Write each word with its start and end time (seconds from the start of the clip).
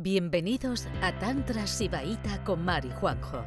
Bienvenidos 0.00 0.86
a 1.02 1.18
Tantra 1.18 1.66
Sibaíta 1.66 2.44
con 2.44 2.64
Mari 2.64 2.88
Juanjo, 2.90 3.44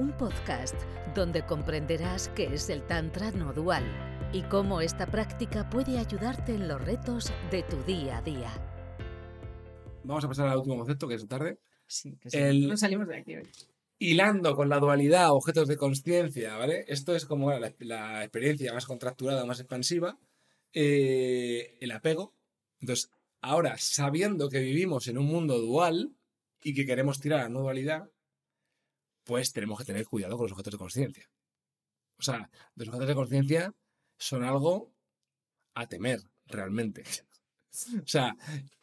un 0.00 0.10
podcast 0.16 0.74
donde 1.14 1.46
comprenderás 1.46 2.28
qué 2.30 2.46
es 2.52 2.68
el 2.70 2.82
Tantra 2.88 3.30
no 3.30 3.52
dual 3.52 3.84
y 4.32 4.42
cómo 4.42 4.80
esta 4.80 5.06
práctica 5.06 5.70
puede 5.70 5.98
ayudarte 5.98 6.54
en 6.56 6.66
los 6.66 6.84
retos 6.84 7.32
de 7.52 7.62
tu 7.62 7.80
día 7.84 8.18
a 8.18 8.22
día. 8.22 8.50
Vamos 10.02 10.24
a 10.24 10.28
pasar 10.28 10.48
al 10.48 10.56
último 10.58 10.76
concepto, 10.78 11.06
que 11.06 11.14
es 11.14 11.28
tarde. 11.28 11.60
Sí, 11.86 12.16
que 12.20 12.30
sí. 12.30 12.36
El- 12.38 12.66
No 12.68 12.76
salimos 12.76 13.06
de 13.06 13.18
aquí 13.18 13.36
hoy. 13.36 13.48
Hilando 14.00 14.56
con 14.56 14.68
la 14.68 14.80
dualidad, 14.80 15.30
objetos 15.30 15.68
de 15.68 15.76
conciencia, 15.76 16.56
¿vale? 16.56 16.84
Esto 16.88 17.14
es 17.14 17.24
como 17.26 17.50
la, 17.52 17.72
la 17.78 18.24
experiencia 18.24 18.74
más 18.74 18.86
contracturada, 18.86 19.46
más 19.46 19.60
expansiva. 19.60 20.18
eh, 20.78 21.78
el 21.80 21.92
apego. 21.92 22.34
Entonces, 22.80 23.10
ahora, 23.40 23.76
sabiendo 23.78 24.48
que 24.48 24.60
vivimos 24.60 25.08
en 25.08 25.18
un 25.18 25.26
mundo 25.26 25.58
dual 25.58 26.14
y 26.62 26.74
que 26.74 26.86
queremos 26.86 27.20
tirar 27.20 27.40
a 27.40 27.42
la 27.44 27.48
no 27.48 27.60
dualidad, 27.60 28.10
pues 29.24 29.52
tenemos 29.52 29.78
que 29.78 29.84
tener 29.84 30.06
cuidado 30.06 30.36
con 30.36 30.44
los 30.44 30.52
objetos 30.52 30.72
de 30.72 30.78
conciencia. 30.78 31.30
O 32.18 32.22
sea, 32.22 32.50
los 32.74 32.88
objetos 32.88 33.08
de 33.08 33.14
conciencia 33.14 33.74
son 34.18 34.44
algo 34.44 34.92
a 35.74 35.86
temer, 35.86 36.20
realmente. 36.46 37.02
O 38.02 38.06
sea, 38.06 38.34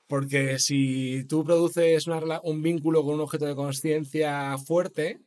porque 0.06 0.60
si 0.60 1.26
tú 1.28 1.44
produces 1.44 2.06
un 2.44 2.62
vínculo 2.62 3.04
con 3.04 3.16
un 3.16 3.22
objeto 3.22 3.48
de 3.48 3.56
conciencia 3.56 4.56
fuerte, 4.60 5.20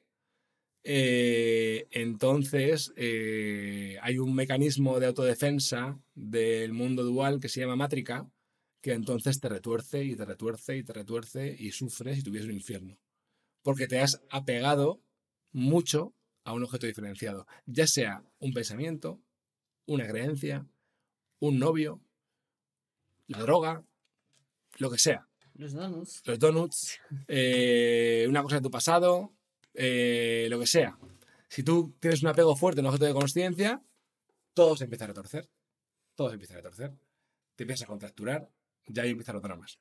eh, 0.84 1.88
entonces 1.90 2.92
eh, 2.94 3.98
hay 4.02 4.18
un 4.18 4.36
mecanismo 4.36 5.00
de 5.00 5.06
autodefensa 5.06 5.98
del 6.14 6.72
mundo 6.72 7.02
dual 7.02 7.40
que 7.40 7.48
se 7.48 7.58
llama 7.58 7.74
mátrica, 7.74 8.30
que 8.80 8.92
entonces 8.92 9.40
te 9.40 9.48
retuerce 9.48 10.04
y 10.04 10.16
te 10.16 10.24
retuerce 10.24 10.76
y 10.76 10.84
te 10.84 10.92
retuerce 10.92 11.56
y 11.58 11.72
sufres 11.72 12.18
y 12.18 12.22
tuvieses 12.22 12.48
un 12.48 12.54
infierno. 12.54 12.98
Porque 13.62 13.86
te 13.86 14.00
has 14.00 14.22
apegado 14.30 15.00
mucho 15.52 16.14
a 16.44 16.52
un 16.52 16.62
objeto 16.62 16.86
diferenciado, 16.86 17.46
ya 17.66 17.86
sea 17.86 18.22
un 18.38 18.52
pensamiento, 18.52 19.20
una 19.86 20.06
creencia, 20.06 20.66
un 21.40 21.58
novio, 21.58 22.00
la 23.26 23.40
droga, 23.40 23.84
lo 24.78 24.90
que 24.90 24.98
sea 24.98 25.28
Los 25.54 25.72
donuts. 25.72 26.22
los 26.24 26.38
donuts, 26.38 27.00
eh, 27.28 28.26
una 28.28 28.42
cosa 28.42 28.56
de 28.56 28.62
tu 28.62 28.70
pasado, 28.70 29.34
eh, 29.74 30.46
lo 30.50 30.60
que 30.60 30.66
sea. 30.66 30.98
Si 31.48 31.62
tú 31.62 31.94
tienes 32.00 32.22
un 32.22 32.28
apego 32.28 32.56
fuerte 32.56 32.80
a 32.80 32.82
un 32.82 32.88
objeto 32.88 33.06
de 33.06 33.14
conciencia, 33.14 33.82
todo 34.54 34.76
se 34.76 34.84
empieza 34.84 35.04
a 35.04 35.08
retorcer. 35.08 35.48
Todo 36.14 36.28
se 36.28 36.34
empieza 36.34 36.54
a 36.54 36.56
retorcer. 36.58 36.92
Te 37.56 37.64
empiezas 37.64 37.84
a 37.84 37.86
contracturar, 37.86 38.50
ya 38.86 39.02
ahí 39.02 39.10
empiezan 39.10 39.34
los 39.34 39.42
dramas. 39.42 39.78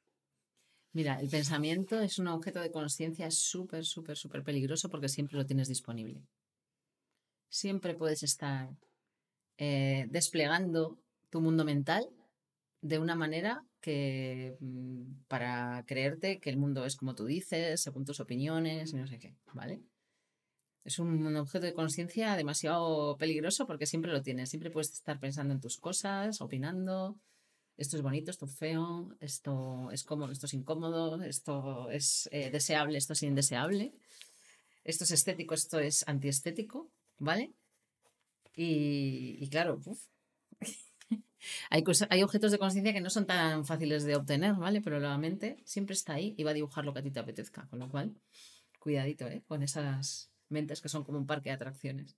Mira, 0.93 1.19
el 1.19 1.29
pensamiento 1.29 1.99
es 1.99 2.19
un 2.19 2.27
objeto 2.27 2.61
de 2.61 2.71
conciencia 2.71 3.29
súper, 3.29 3.83
súper, 3.83 4.15
súper 4.15 4.43
peligroso 4.43 4.89
porque 4.89 5.09
siempre 5.09 5.37
lo 5.37 5.45
tienes 5.45 5.67
disponible. 5.67 6.21
Siempre 7.49 7.95
puedes 7.95 8.23
estar 8.23 8.69
eh, 9.57 10.05
desplegando 10.09 10.97
tu 11.29 11.41
mundo 11.41 11.65
mental 11.65 12.07
de 12.81 12.99
una 12.99 13.15
manera 13.15 13.65
que 13.81 14.55
mm, 14.61 15.25
para 15.27 15.83
creerte 15.85 16.39
que 16.39 16.49
el 16.49 16.57
mundo 16.57 16.85
es 16.85 16.95
como 16.95 17.13
tú 17.13 17.25
dices, 17.25 17.81
según 17.81 18.05
tus 18.05 18.19
opiniones 18.19 18.93
no 18.93 19.05
sé 19.05 19.19
qué, 19.19 19.35
¿vale? 19.53 19.81
Es 20.85 20.99
un 20.99 21.35
objeto 21.35 21.65
de 21.65 21.73
conciencia 21.73 22.35
demasiado 22.35 23.17
peligroso 23.17 23.65
porque 23.65 23.85
siempre 23.85 24.11
lo 24.11 24.21
tienes, 24.21 24.49
siempre 24.49 24.71
puedes 24.71 24.91
estar 24.93 25.19
pensando 25.19 25.53
en 25.53 25.59
tus 25.59 25.77
cosas, 25.77 26.41
opinando, 26.41 27.19
esto 27.77 27.97
es 27.97 28.03
bonito, 28.03 28.31
esto 28.31 28.45
es 28.45 28.55
feo, 28.55 29.15
esto 29.19 29.89
es 29.91 30.03
cómodo, 30.03 30.31
esto 30.31 30.45
es 30.45 30.53
incómodo, 30.53 31.21
esto 31.23 31.89
es 31.89 32.29
eh, 32.31 32.49
deseable, 32.51 32.97
esto 32.97 33.13
es 33.13 33.23
indeseable, 33.23 33.93
esto 34.83 35.03
es 35.03 35.11
estético, 35.11 35.53
esto 35.53 35.79
es 35.79 36.07
antiestético, 36.07 36.89
¿vale? 37.17 37.53
Y, 38.55 39.37
y 39.39 39.49
claro, 39.49 39.81
hay, 41.69 41.83
hay 42.09 42.23
objetos 42.23 42.51
de 42.51 42.59
conciencia 42.59 42.93
que 42.93 43.01
no 43.01 43.09
son 43.09 43.25
tan 43.25 43.65
fáciles 43.65 44.03
de 44.03 44.15
obtener, 44.15 44.55
¿vale? 44.55 44.81
Pero 44.81 44.99
la 44.99 45.17
mente 45.17 45.61
siempre 45.65 45.93
está 45.93 46.13
ahí 46.13 46.33
y 46.37 46.43
va 46.43 46.51
a 46.51 46.53
dibujar 46.53 46.85
lo 46.85 46.93
que 46.93 46.99
a 46.99 47.03
ti 47.03 47.11
te 47.11 47.19
apetezca, 47.19 47.67
con 47.67 47.79
lo 47.79 47.89
cual, 47.89 48.15
cuidadito, 48.79 49.27
¿eh? 49.27 49.43
Con 49.47 49.63
esas 49.63 50.31
mentes 50.49 50.81
que 50.81 50.89
son 50.89 51.03
como 51.03 51.17
un 51.17 51.27
parque 51.27 51.49
de 51.49 51.55
atracciones. 51.55 52.15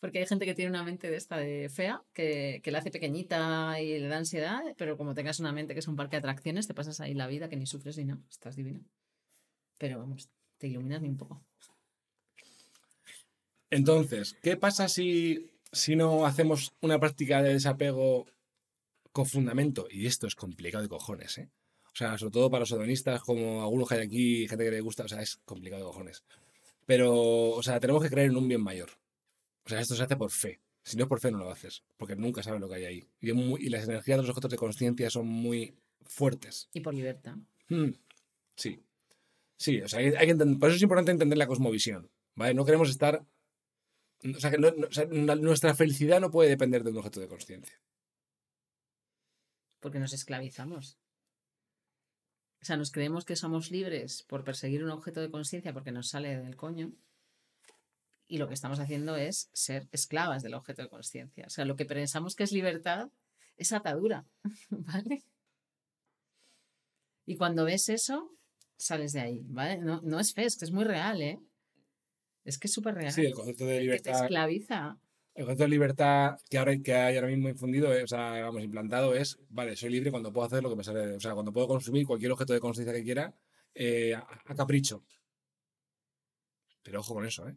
Porque 0.00 0.18
hay 0.18 0.26
gente 0.26 0.44
que 0.44 0.54
tiene 0.54 0.70
una 0.70 0.82
mente 0.82 1.10
de 1.10 1.16
esta 1.16 1.36
de 1.36 1.68
fea, 1.68 2.02
que, 2.12 2.60
que 2.62 2.70
la 2.70 2.78
hace 2.78 2.90
pequeñita 2.90 3.80
y 3.80 3.98
le 3.98 4.08
da 4.08 4.18
ansiedad, 4.18 4.62
pero 4.76 4.96
como 4.96 5.14
tengas 5.14 5.40
una 5.40 5.52
mente 5.52 5.74
que 5.74 5.80
es 5.80 5.88
un 5.88 5.96
parque 5.96 6.16
de 6.16 6.18
atracciones, 6.18 6.66
te 6.66 6.74
pasas 6.74 7.00
ahí 7.00 7.14
la 7.14 7.26
vida 7.26 7.48
que 7.48 7.56
ni 7.56 7.66
sufres 7.66 7.96
ni 7.98 8.04
nada, 8.04 8.20
estás 8.30 8.56
divina. 8.56 8.80
Pero 9.78 9.98
vamos, 9.98 10.28
te 10.58 10.68
iluminas 10.68 11.02
ni 11.02 11.08
un 11.08 11.16
poco. 11.16 11.44
Entonces, 13.70 14.36
¿qué 14.40 14.56
pasa 14.56 14.88
si, 14.88 15.50
si 15.72 15.96
no 15.96 16.26
hacemos 16.26 16.74
una 16.80 17.00
práctica 17.00 17.42
de 17.42 17.54
desapego 17.54 18.26
con 19.10 19.26
fundamento? 19.26 19.88
Y 19.90 20.06
esto 20.06 20.26
es 20.26 20.36
complicado 20.36 20.82
de 20.82 20.88
cojones, 20.88 21.38
¿eh? 21.38 21.50
O 21.94 21.96
sea, 21.96 22.18
sobre 22.18 22.32
todo 22.32 22.50
para 22.50 22.60
los 22.60 22.72
hedonistas, 22.72 23.22
como 23.22 23.62
algunos 23.62 23.88
que 23.88 23.94
hay 23.94 24.06
aquí, 24.06 24.48
gente 24.48 24.64
que 24.64 24.70
le 24.72 24.80
gusta, 24.80 25.04
o 25.04 25.08
sea, 25.08 25.22
es 25.22 25.36
complicado 25.44 25.82
de 25.82 25.86
cojones. 25.86 26.24
Pero, 26.86 27.50
o 27.50 27.62
sea, 27.62 27.78
tenemos 27.78 28.02
que 28.02 28.10
creer 28.10 28.30
en 28.30 28.36
un 28.36 28.48
bien 28.48 28.62
mayor. 28.62 28.90
O 29.64 29.68
sea, 29.68 29.80
esto 29.80 29.94
se 29.94 30.02
hace 30.02 30.16
por 30.16 30.30
fe. 30.30 30.60
Si 30.82 30.96
no 30.96 31.04
es 31.04 31.08
por 31.08 31.20
fe, 31.20 31.30
no 31.30 31.38
lo 31.38 31.50
haces. 31.50 31.82
Porque 31.96 32.14
nunca 32.16 32.42
sabes 32.42 32.60
lo 32.60 32.68
que 32.68 32.74
hay 32.76 32.84
ahí. 32.84 33.08
Y, 33.20 33.30
es 33.30 33.34
muy- 33.34 33.62
y 33.62 33.68
las 33.70 33.84
energías 33.84 34.18
de 34.18 34.22
los 34.22 34.30
objetos 34.30 34.50
de 34.50 34.56
conciencia 34.58 35.08
son 35.10 35.26
muy 35.26 35.74
fuertes. 36.02 36.68
Y 36.74 36.80
por 36.80 36.94
libertad. 36.94 37.36
Hmm, 37.68 37.90
Sí. 38.56 38.80
Sí, 39.56 39.80
o 39.80 39.88
sea, 39.88 40.00
hay, 40.00 40.06
hay 40.08 40.26
que 40.26 40.32
entender- 40.32 40.58
por 40.58 40.68
eso 40.68 40.76
es 40.76 40.82
importante 40.82 41.12
entender 41.12 41.38
la 41.38 41.46
cosmovisión. 41.46 42.10
¿Vale? 42.34 42.52
No 42.54 42.64
queremos 42.64 42.90
estar. 42.90 43.24
O 44.36 44.40
sea, 44.40 44.50
que 44.50 44.58
no- 44.58 44.70
no- 44.72 44.86
o 44.88 44.92
sea, 44.92 45.06
nuestra 45.06 45.74
felicidad 45.74 46.20
no 46.20 46.30
puede 46.30 46.50
depender 46.50 46.82
de 46.84 46.90
un 46.90 46.98
objeto 46.98 47.20
de 47.20 47.28
conciencia. 47.28 47.80
porque 49.80 49.98
nos 49.98 50.14
esclavizamos. 50.14 50.98
O 52.62 52.64
sea, 52.64 52.78
nos 52.78 52.90
creemos 52.90 53.26
que 53.26 53.36
somos 53.36 53.70
libres 53.70 54.22
por 54.22 54.42
perseguir 54.42 54.82
un 54.82 54.88
objeto 54.90 55.20
de 55.20 55.30
conciencia 55.30 55.74
porque 55.74 55.92
nos 55.92 56.08
sale 56.08 56.38
del 56.38 56.56
coño. 56.56 56.92
Y 58.34 58.38
lo 58.38 58.48
que 58.48 58.54
estamos 58.54 58.80
haciendo 58.80 59.14
es 59.14 59.48
ser 59.52 59.86
esclavas 59.92 60.42
del 60.42 60.54
objeto 60.54 60.82
de 60.82 60.88
conciencia. 60.88 61.44
O 61.46 61.50
sea, 61.50 61.64
lo 61.64 61.76
que 61.76 61.84
pensamos 61.84 62.34
que 62.34 62.42
es 62.42 62.50
libertad 62.50 63.08
es 63.56 63.72
atadura. 63.72 64.26
¿Vale? 64.70 65.22
Y 67.26 67.36
cuando 67.36 67.64
ves 67.64 67.88
eso, 67.88 68.36
sales 68.76 69.12
de 69.12 69.20
ahí. 69.20 69.44
¿Vale? 69.46 69.78
No, 69.78 70.00
no 70.02 70.18
es 70.18 70.34
fe, 70.34 70.46
es 70.46 70.56
que 70.56 70.64
es 70.64 70.72
muy 70.72 70.82
real, 70.82 71.22
¿eh? 71.22 71.38
Es 72.44 72.58
que 72.58 72.66
es 72.66 72.72
súper 72.72 72.96
real. 72.96 73.12
Sí, 73.12 73.24
el 73.24 73.34
concepto 73.34 73.66
de 73.66 73.74
que 73.74 73.78
te 73.78 73.84
libertad. 73.84 74.24
esclaviza. 74.24 74.98
El 75.36 75.44
concepto 75.44 75.62
de 75.62 75.68
libertad 75.68 76.36
que 76.50 76.58
ahora 76.58 76.76
que 76.82 76.92
hay 76.92 77.14
ahora 77.14 77.28
mismo 77.28 77.48
infundido, 77.48 77.94
eh, 77.94 78.02
o 78.02 78.08
sea, 78.08 78.42
vamos, 78.42 78.64
implantado 78.64 79.14
es, 79.14 79.38
vale, 79.48 79.76
soy 79.76 79.90
libre 79.90 80.10
cuando 80.10 80.32
puedo 80.32 80.48
hacer 80.48 80.60
lo 80.60 80.70
que 80.70 80.76
me 80.76 80.82
sale, 80.82 81.14
o 81.14 81.20
sea, 81.20 81.34
cuando 81.34 81.52
puedo 81.52 81.68
consumir 81.68 82.04
cualquier 82.04 82.32
objeto 82.32 82.52
de 82.52 82.58
conciencia 82.58 82.92
que 82.92 83.04
quiera 83.04 83.32
eh, 83.76 84.12
a, 84.12 84.26
a 84.44 84.54
capricho. 84.56 85.04
Pero 86.82 86.98
ojo 86.98 87.14
con 87.14 87.24
eso, 87.24 87.48
¿eh? 87.48 87.54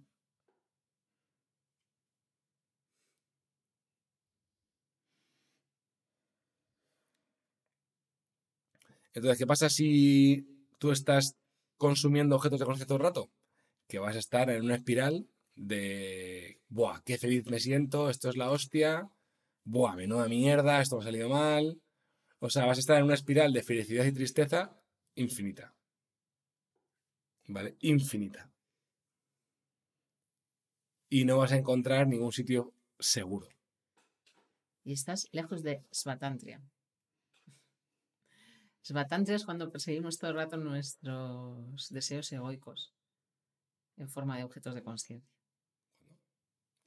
Entonces, 9.17 9.39
¿qué 9.39 9.47
pasa 9.47 9.67
si 9.67 10.45
tú 10.77 10.91
estás 10.91 11.39
consumiendo 11.77 12.35
objetos 12.35 12.59
de 12.59 12.65
conciencia 12.65 12.85
todo 12.85 12.99
el 12.99 13.03
rato? 13.03 13.31
Que 13.87 13.97
vas 13.97 14.15
a 14.15 14.19
estar 14.19 14.47
en 14.51 14.63
una 14.63 14.75
espiral 14.75 15.27
de, 15.55 16.61
buah, 16.69 17.01
qué 17.03 17.17
feliz 17.17 17.47
me 17.47 17.59
siento, 17.59 18.11
esto 18.11 18.29
es 18.29 18.37
la 18.37 18.51
hostia, 18.51 19.09
buah, 19.63 19.95
menuda 19.95 20.27
mierda, 20.27 20.79
esto 20.81 20.97
me 20.97 21.01
ha 21.01 21.05
salido 21.05 21.29
mal. 21.29 21.81
O 22.37 22.51
sea, 22.51 22.67
vas 22.67 22.77
a 22.77 22.79
estar 22.79 22.99
en 22.99 23.05
una 23.05 23.15
espiral 23.15 23.53
de 23.53 23.63
felicidad 23.63 24.05
y 24.05 24.11
tristeza 24.11 24.79
infinita. 25.15 25.73
¿Vale? 27.47 27.75
Infinita. 27.79 28.51
Y 31.09 31.25
no 31.25 31.39
vas 31.39 31.53
a 31.53 31.57
encontrar 31.57 32.05
ningún 32.07 32.33
sitio 32.33 32.71
seguro. 32.99 33.49
y 34.83 34.93
estás 34.93 35.27
lejos 35.31 35.63
de 35.63 35.83
Svatantria. 35.91 36.61
Svatantria 38.87 39.35
es 39.35 39.43
cuando 39.45 39.69
perseguimos 39.69 40.17
todo 40.17 40.31
el 40.31 40.37
rato 40.37 40.55
nuestros 40.55 41.89
deseos 41.89 42.31
egoicos 42.31 42.93
en 43.97 44.07
forma 44.09 44.37
de 44.37 44.43
objetos 44.45 44.75
de 44.75 44.83
conciencia. 44.83 45.29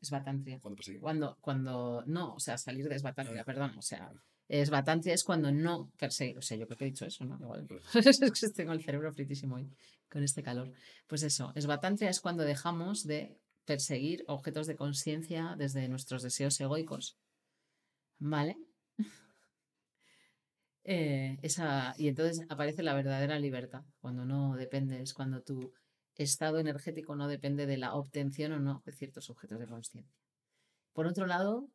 Svatantria. 0.03 0.59
Cuando 0.61 0.77
persigue- 0.81 1.01
Cuando, 1.01 1.37
cuando 1.43 2.03
no, 2.07 2.35
o 2.35 2.41
sea, 2.41 2.57
salir 2.57 2.89
de 2.89 2.99
Svatantria, 2.99 3.43
Ah. 3.43 3.45
perdón, 3.45 3.77
o 3.77 3.83
sea, 3.83 4.11
Svatantria 4.65 5.13
es 5.15 5.25
cuando 5.25 5.53
no 5.53 5.91
perseguir, 5.99 6.39
o 6.39 6.43
sea, 6.43 6.57
yo 6.57 6.67
creo 6.67 6.79
que 6.79 6.85
he 6.87 6.91
dicho 6.91 7.05
eso, 7.05 7.25
¿no? 7.25 7.37
Igual. 7.39 7.69
es 7.95 8.19
que 8.41 8.49
tengo 8.49 8.73
el 8.73 8.83
cerebro 8.83 9.13
fritísimo 9.13 9.57
hoy 9.57 9.69
con 10.11 10.23
este 10.23 10.43
calor. 10.43 10.73
Pues 11.07 11.23
eso, 11.23 11.53
Svatantria 11.57 12.09
es 12.09 12.21
cuando 12.21 12.45
dejamos 12.45 13.05
de 13.05 13.37
perseguir 13.67 14.25
objetos 14.27 14.67
de 14.67 14.75
conciencia 14.77 15.55
desde 15.59 15.87
nuestros 15.89 16.23
deseos 16.23 16.59
egoicos, 16.61 17.19
¿vale? 18.19 18.57
Eh, 20.85 21.39
esa, 21.43 21.95
y 21.99 22.09
entonces 22.09 22.47
aparece 22.49 22.83
la 22.83 22.95
verdadera 22.95 23.39
libertad, 23.39 23.83
cuando 24.01 24.25
no 24.25 24.57
dependes, 24.57 25.15
cuando 25.15 25.43
tu 25.43 25.73
estado 26.17 26.59
energético 26.59 27.17
no 27.17 27.29
depende 27.29 27.67
de 27.67 27.79
la 27.79 27.95
obtención 27.95 28.53
o 28.53 28.61
no 28.61 28.83
de 28.85 28.93
ciertos 28.93 29.31
objetos 29.31 29.59
de 29.59 29.67
conciencia. 29.67 30.15
Por 30.93 31.07
otro 31.07 31.27
lado, 31.27 31.69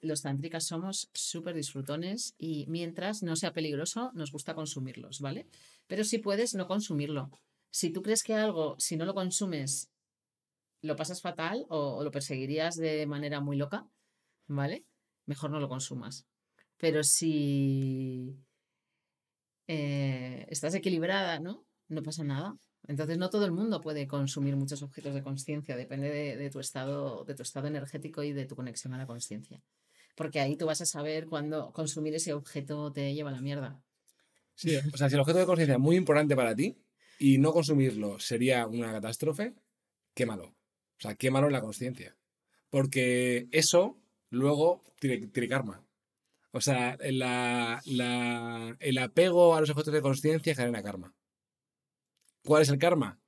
los 0.00 0.22
tántricas 0.22 0.66
somos 0.66 1.10
súper 1.12 1.54
disfrutones 1.54 2.34
y 2.38 2.66
mientras 2.68 3.22
no 3.22 3.36
sea 3.36 3.52
peligroso, 3.52 4.10
nos 4.14 4.32
gusta 4.32 4.54
consumirlos, 4.54 5.20
¿vale? 5.20 5.46
Pero 5.86 6.04
si 6.04 6.18
puedes, 6.18 6.54
no 6.54 6.66
consumirlo. 6.66 7.30
Si 7.70 7.90
tú 7.90 8.02
crees 8.02 8.22
que 8.22 8.34
algo, 8.34 8.76
si 8.78 8.96
no 8.96 9.04
lo 9.04 9.14
consumes, 9.14 9.90
lo 10.82 10.96
pasas 10.96 11.22
fatal 11.22 11.66
o, 11.68 12.02
lo 12.04 12.10
perseguirías 12.10 12.76
de 12.76 13.06
manera 13.06 13.40
muy 13.40 13.56
loca, 13.56 13.88
¿vale? 14.46 14.84
Mejor 15.26 15.50
no 15.50 15.58
lo 15.58 15.68
consumas. 15.68 16.26
Pero 16.84 17.02
si 17.02 18.36
eh, 19.66 20.44
estás 20.50 20.74
equilibrada, 20.74 21.40
¿no? 21.40 21.64
No 21.88 22.02
pasa 22.02 22.24
nada. 22.24 22.58
Entonces 22.86 23.16
no 23.16 23.30
todo 23.30 23.46
el 23.46 23.52
mundo 23.52 23.80
puede 23.80 24.06
consumir 24.06 24.54
muchos 24.54 24.82
objetos 24.82 25.14
de 25.14 25.22
conciencia, 25.22 25.78
depende 25.78 26.10
de, 26.10 26.50
tu 26.50 26.60
estado, 26.60 27.24
de 27.24 27.34
tu 27.34 27.42
estado 27.42 27.68
energético 27.68 28.22
y 28.22 28.34
de 28.34 28.44
tu 28.44 28.54
conexión 28.54 28.92
a 28.92 28.98
la 28.98 29.06
conciencia. 29.06 29.62
Porque 30.14 30.40
ahí 30.40 30.58
tú 30.58 30.66
vas 30.66 30.82
a 30.82 30.84
saber 30.84 31.26
cuándo 31.26 31.72
consumir 31.72 32.14
ese 32.16 32.34
objeto 32.34 32.92
te 32.92 33.14
lleva 33.14 33.30
a 33.30 33.32
la 33.32 33.40
mierda. 33.40 33.82
Sí, 34.54 34.76
o 34.76 34.98
sea, 34.98 35.08
si 35.08 35.14
el 35.14 35.22
objeto 35.22 35.38
de 35.38 35.46
conciencia 35.46 35.76
es 35.76 35.80
muy 35.80 35.96
importante 35.96 36.36
para 36.36 36.54
ti 36.54 36.76
y 37.18 37.38
no 37.38 37.54
consumirlo 37.54 38.18
sería 38.18 38.66
una 38.66 38.92
catástrofe, 38.92 39.54
quémalo. 40.12 40.48
O 40.48 41.00
sea, 41.00 41.14
quémalo 41.14 41.46
en 41.46 41.54
la 41.54 41.62
conciencia. 41.62 42.14
Porque 42.68 43.48
eso 43.52 43.98
luego 44.28 44.82
tiene, 45.00 45.48
karma. 45.48 45.83
O 46.54 46.60
sea, 46.60 46.96
el 47.02 48.98
apego 48.98 49.56
a 49.56 49.60
los 49.60 49.70
objetos 49.70 49.92
de 49.92 50.00
conciencia 50.00 50.54
genera 50.54 50.84
karma. 50.84 51.12
¿Cuál 52.44 52.62
es 52.62 52.68
el 52.68 52.78
karma? 52.78 53.18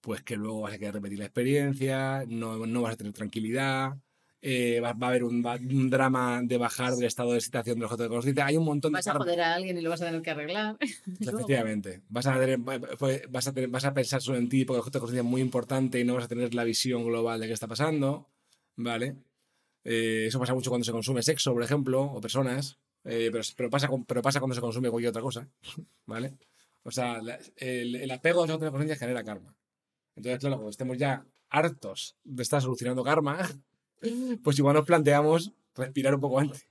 Pues 0.00 0.22
que 0.22 0.36
luego 0.36 0.62
vas 0.62 0.72
a 0.72 0.78
querer 0.78 0.94
repetir 0.94 1.18
la 1.18 1.26
experiencia, 1.26 2.24
no, 2.26 2.66
no 2.66 2.80
vas 2.80 2.94
a 2.94 2.96
tener 2.96 3.12
tranquilidad, 3.12 3.98
eh, 4.40 4.80
va, 4.80 4.96
a 4.98 5.08
haber 5.08 5.24
un, 5.24 5.42
drama 5.90 6.40
de 6.42 6.56
bajar 6.56 6.94
del 6.94 7.04
estado 7.04 7.32
de 7.32 7.38
excitación 7.38 7.76
del 7.76 7.84
objeto 7.84 8.04
de 8.04 8.08
conciencia. 8.08 8.46
Hay 8.46 8.56
un 8.56 8.64
montón 8.64 8.92
de. 8.92 8.96
Vas 8.96 9.08
a 9.08 9.12
joder 9.12 9.42
a 9.42 9.54
alguien 9.54 9.76
y 9.76 9.82
lo 9.82 9.90
vas 9.90 10.00
a 10.00 10.06
tener 10.06 10.22
que 10.22 10.30
arreglar. 10.30 10.78
Efectivamente. 11.20 12.00
Vas 12.08 12.26
a, 12.26 12.38
vas, 13.28 13.46
a 13.48 13.52
vas 13.68 13.84
a 13.84 13.92
pensar 13.92 14.22
solo 14.22 14.38
en 14.38 14.48
ti 14.48 14.64
porque 14.64 14.76
el 14.76 14.80
objeto 14.80 14.98
de 14.98 15.00
conciencia 15.00 15.26
es 15.26 15.30
muy 15.30 15.42
importante 15.42 16.00
y 16.00 16.04
no 16.04 16.14
vas 16.14 16.24
a 16.24 16.28
tener 16.28 16.54
la 16.54 16.64
visión 16.64 17.04
global 17.04 17.40
de 17.40 17.46
qué 17.46 17.52
está 17.52 17.68
pasando. 17.68 18.30
¿Vale? 18.76 19.16
Eh, 19.84 20.26
eso 20.28 20.40
pasa 20.40 20.54
mucho 20.54 20.70
cuando 20.70 20.84
se 20.84 20.92
consume 20.92 21.22
sexo, 21.22 21.52
por 21.52 21.62
ejemplo, 21.62 22.02
o 22.02 22.20
personas. 22.20 22.78
Eh, 23.04 23.28
pero, 23.30 23.44
pero, 23.56 23.70
pasa, 23.70 23.88
pero 24.06 24.22
pasa 24.22 24.40
cuando 24.40 24.54
se 24.54 24.60
consume 24.60 24.90
cualquier 24.90 25.10
otra 25.10 25.22
cosa. 25.22 25.48
¿Vale? 26.06 26.34
O 26.82 26.90
sea, 26.90 27.20
el, 27.56 27.96
el, 27.96 28.10
apego 28.10 28.42
a 28.42 28.46
los 28.46 28.56
objetos 28.56 28.66
de 28.66 28.70
conciencia 28.70 28.96
genera 28.96 29.24
karma. 29.24 29.54
Entonces, 30.16 30.40
claro, 30.40 30.56
cuando 30.56 30.70
estemos 30.70 30.98
ya 30.98 31.24
hartos 31.50 32.16
de 32.24 32.42
estar 32.42 32.60
solucionando 32.60 33.04
karma, 33.04 33.38
pues 34.42 34.58
igual 34.58 34.74
nos 34.74 34.86
planteamos 34.86 35.52
respirar 35.74 36.14
un 36.14 36.20
poco 36.20 36.40
antes. 36.40 36.66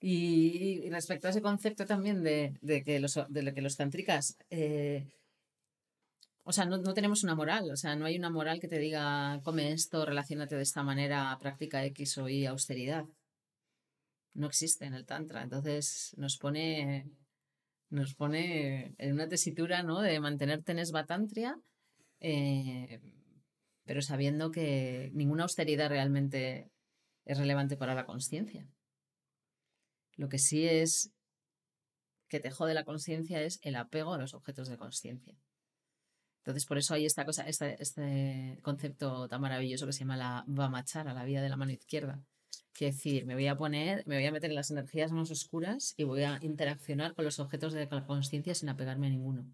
Y, 0.00 0.88
respecto 0.90 1.26
a 1.26 1.30
ese 1.30 1.42
concepto 1.42 1.86
también 1.86 2.22
de, 2.22 2.82
que, 2.84 3.00
los, 3.00 3.18
de 3.28 3.52
que 3.52 3.60
los 3.60 3.76
tantricas, 3.76 4.38
eh, 4.50 5.08
o 6.48 6.52
sea, 6.52 6.64
no, 6.64 6.80
tenemos 6.94 7.24
una 7.24 7.34
moral, 7.34 7.68
o 7.72 7.76
sea, 7.76 7.96
no 7.96 8.06
hay 8.06 8.16
una 8.16 8.30
moral 8.30 8.60
que 8.60 8.68
te 8.68 8.78
diga, 8.78 9.40
come 9.42 9.72
esto, 9.72 10.06
relacionate 10.06 10.54
de 10.54 10.62
esta 10.62 10.84
manera, 10.84 11.36
práctica 11.40 11.84
X 11.86 12.18
o 12.18 12.28
Y, 12.28 12.46
austeridad. 12.46 13.04
No 14.32 14.46
existe 14.46 14.84
en 14.84 14.94
el 14.94 15.06
Tantra, 15.06 15.42
entonces 15.42 16.14
nos 16.16 16.38
pone, 16.38 17.10
nos 17.90 18.14
pone 18.14 18.94
en 18.98 19.12
una 19.12 19.28
tesitura, 19.28 19.82
¿no? 19.82 20.00
De 20.00 20.20
mantenerte 20.20 20.70
en 20.70 20.78
esbatantria, 20.78 21.58
eh, 22.20 23.00
pero 23.84 24.00
sabiendo 24.00 24.52
que 24.52 25.10
ninguna 25.14 25.42
austeridad 25.42 25.88
realmente 25.88 26.70
es 27.24 27.38
relevante 27.38 27.76
para 27.76 27.96
la 27.96 28.06
conciencia. 28.06 28.68
Lo 30.14 30.28
que 30.28 30.38
sí 30.38 30.64
es 30.68 31.10
que 32.28 32.38
te 32.38 32.52
jode 32.52 32.72
la 32.72 32.84
conciencia 32.84 33.42
es 33.42 33.58
el 33.62 33.74
apego 33.74 34.14
a 34.14 34.18
los 34.18 34.32
objetos 34.32 34.68
de 34.68 34.76
conciencia. 34.76 35.36
Entonces, 36.46 36.64
por 36.64 36.78
eso 36.78 36.94
hay 36.94 37.04
esta 37.06 37.24
cosa, 37.24 37.42
este, 37.48 37.76
este, 37.82 38.60
concepto 38.62 39.26
tan 39.26 39.40
maravilloso 39.40 39.84
que 39.84 39.92
se 39.92 40.00
llama 40.00 40.16
la 40.16 40.44
Vamachara, 40.46 41.12
la 41.12 41.24
vía 41.24 41.42
de 41.42 41.48
la 41.48 41.56
mano 41.56 41.72
izquierda. 41.72 42.22
Que 42.72 42.86
decir, 42.86 43.26
me 43.26 43.34
voy 43.34 43.48
a 43.48 43.56
poner, 43.56 44.06
me 44.06 44.14
voy 44.14 44.26
a 44.26 44.30
meter 44.30 44.50
en 44.50 44.54
las 44.54 44.70
energías 44.70 45.10
más 45.10 45.28
oscuras 45.32 45.94
y 45.96 46.04
voy 46.04 46.22
a 46.22 46.38
interaccionar 46.42 47.14
con 47.14 47.24
los 47.24 47.40
objetos 47.40 47.72
de 47.72 47.88
la 47.90 48.06
conciencia 48.06 48.54
sin 48.54 48.68
apegarme 48.68 49.08
a 49.08 49.10
ninguno. 49.10 49.44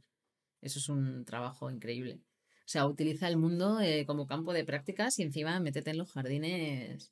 Eso 0.61 0.81
es 0.81 0.91
un 0.91 1.25
trabajo 1.25 1.71
increíble. 1.71 2.21
O 2.59 2.67
sea, 2.69 2.87
utiliza 2.87 3.27
el 3.27 3.39
mundo 3.39 3.81
eh, 3.81 4.05
como 4.05 4.27
campo 4.27 4.53
de 4.53 4.65
prácticas 4.65 5.19
y 5.19 5.23
encima 5.23 5.61
métete 5.61 5.93
en 5.93 5.99
los 5.99 6.13
jardines 6.13 7.11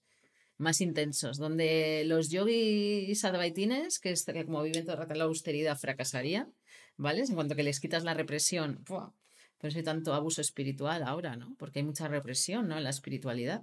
más 0.58 0.82
intensos, 0.82 1.38
donde 1.38 2.04
los 2.04 2.28
yogis 2.28 3.24
advaitines, 3.24 3.98
que, 3.98 4.10
es, 4.10 4.26
que 4.26 4.44
como 4.44 4.62
viven 4.62 4.84
todo 4.84 5.02
el 5.02 5.18
la 5.18 5.24
austeridad, 5.24 5.78
fracasarían, 5.78 6.52
¿vale? 6.98 7.22
En 7.22 7.34
cuanto 7.34 7.56
que 7.56 7.62
les 7.62 7.80
quitas 7.80 8.04
la 8.04 8.12
represión, 8.12 8.84
¡pua! 8.84 9.14
Por 9.60 9.68
eso 9.68 9.78
hay 9.78 9.84
tanto 9.84 10.14
abuso 10.14 10.40
espiritual 10.40 11.02
ahora, 11.02 11.36
¿no? 11.36 11.54
Porque 11.58 11.80
hay 11.80 11.84
mucha 11.84 12.08
represión, 12.08 12.68
¿no? 12.68 12.78
En 12.78 12.84
la 12.84 12.90
espiritualidad. 12.90 13.62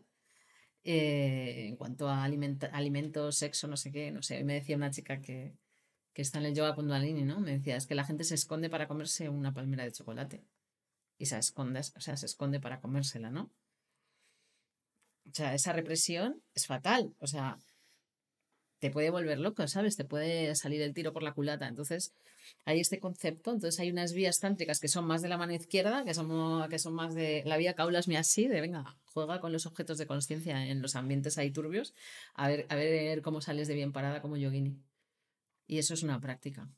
Eh, 0.84 1.66
en 1.68 1.76
cuanto 1.76 2.08
a 2.08 2.24
alimentos, 2.24 3.36
sexo, 3.36 3.68
no 3.68 3.76
sé 3.78 3.92
qué, 3.92 4.12
no 4.12 4.22
sé, 4.22 4.44
me 4.44 4.54
decía 4.54 4.78
una 4.78 4.92
chica 4.92 5.20
que, 5.22 5.58
que 6.14 6.22
está 6.22 6.38
en 6.40 6.46
el 6.46 6.56
yoga 6.56 6.76
kundalini, 6.76 7.24
¿no? 7.24 7.40
Me 7.40 7.58
decía, 7.58 7.76
es 7.76 7.88
que 7.88 7.96
la 7.96 8.06
gente 8.06 8.24
se 8.24 8.36
esconde 8.36 8.70
para 8.70 8.88
comerse 8.88 9.28
una 9.28 9.54
palmera 9.54 9.84
de 9.84 9.92
chocolate 9.92 10.46
y 11.18 11.26
se 11.26 11.38
esconde, 11.40 11.80
o 11.80 12.00
sea, 12.00 12.16
se 12.16 12.28
esconde 12.28 12.60
para 12.60 12.80
comérsela, 12.80 13.32
¿no? 13.32 13.52
O 15.26 15.34
sea, 15.34 15.56
esa 15.56 15.74
represión 15.74 16.42
es 16.54 16.68
fatal, 16.68 17.16
o 17.20 17.28
sea, 17.28 17.58
te 18.80 18.92
puede 18.92 19.10
volver 19.10 19.40
loco, 19.40 19.68
¿sabes? 19.68 19.96
Te 19.96 20.06
puede 20.06 20.56
salir 20.56 20.82
el 20.82 20.94
tiro 20.94 21.14
por 21.14 21.24
la 21.24 21.34
culata. 21.34 21.68
Entonces, 21.68 22.14
hay 22.66 22.80
este 22.80 23.00
concepto, 23.00 23.52
entonces 23.52 23.80
hay 23.80 23.92
unas 23.92 24.14
vías 24.14 24.40
tántricas 24.40 24.80
que 24.80 24.88
son 24.88 25.06
más 25.06 25.22
de 25.22 25.30
la 25.30 25.38
mano 25.38 25.54
izquierda, 25.54 26.04
que 26.06 26.14
son, 26.14 26.70
que 26.70 26.80
son 26.80 26.94
más 26.94 27.16
de 27.16 27.44
la 27.46 27.58
vía 27.58 27.74
caulas 27.74 28.08
me 28.08 28.18
así, 28.18 28.48
de 28.48 28.62
venga, 28.62 28.98
juega 29.06 29.40
con 29.40 29.52
los 29.52 29.66
objetos 29.66 29.98
de 29.98 30.06
conciencia 30.06 30.68
en 30.68 30.82
los 30.82 30.96
ambientes 30.96 31.38
ahí 31.38 31.52
turbios, 31.52 31.94
a 32.36 32.48
ver, 32.48 32.66
a 32.70 32.76
ver 32.76 33.22
cómo 33.22 33.42
sales 33.42 33.68
de 33.68 33.76
bien 33.76 33.92
parada 33.92 34.22
como 34.22 34.38
yogini. 34.38 34.78
Y 35.66 35.80
eso 35.80 35.94
es 35.94 36.04
una 36.04 36.20
práctica, 36.22 36.70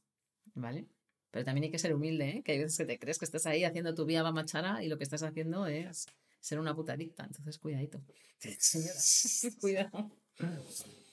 ¿vale? 0.55 0.87
Pero 1.31 1.45
también 1.45 1.65
hay 1.65 1.71
que 1.71 1.79
ser 1.79 1.93
humilde, 1.93 2.29
¿eh? 2.29 2.43
que 2.43 2.53
hay 2.53 2.59
veces 2.59 2.77
que 2.77 2.85
te 2.85 2.99
crees 2.99 3.19
que 3.19 3.25
estás 3.25 3.45
ahí 3.45 3.63
haciendo 3.63 3.93
tu 3.93 4.05
vía 4.05 4.23
machara 4.31 4.83
y 4.83 4.87
lo 4.87 4.97
que 4.97 5.03
estás 5.03 5.21
haciendo 5.21 5.67
es 5.67 6.07
ser 6.39 6.59
una 6.59 6.75
puta 6.75 6.93
adicta. 6.93 7.25
Entonces, 7.25 7.59
cuidadito. 7.59 8.01
Señora, 8.39 8.99
cuidado. 9.59 10.11